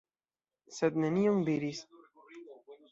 [0.77, 1.87] Sed nenion diris.